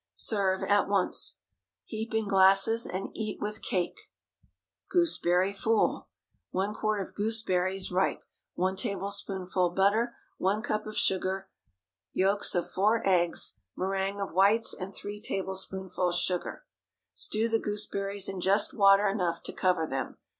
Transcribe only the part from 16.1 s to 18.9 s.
sugar. Stew the gooseberries in just